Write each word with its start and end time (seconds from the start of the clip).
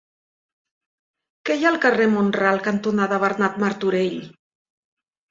Què 1.49 1.57
hi 1.59 1.67
ha 1.67 1.67
al 1.71 1.77
carrer 1.83 2.07
Mont-ral 2.13 2.61
cantonada 2.67 3.19
Bernat 3.25 3.59
Martorell? 3.65 4.17